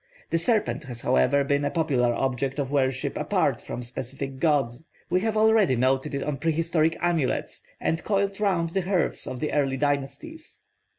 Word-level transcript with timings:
The 0.31 0.39
serpent 0.39 0.85
has 0.85 1.01
however 1.01 1.43
been 1.43 1.63
a 1.63 1.69
popular 1.69 2.11
object 2.11 2.57
of 2.57 2.71
worship 2.71 3.15
apart 3.19 3.61
from 3.61 3.83
specific 3.83 4.39
gods. 4.39 4.87
We 5.11 5.19
have 5.21 5.37
already 5.37 5.75
noted 5.75 6.15
it 6.15 6.23
on 6.23 6.37
prehistoric 6.37 6.97
amulets, 7.01 7.61
and 7.79 8.03
coiled 8.03 8.39
round 8.39 8.71
the 8.71 8.81
hearths 8.81 9.27
of 9.27 9.39
the 9.39 9.53
early 9.53 9.77
dynasties. 9.77 10.63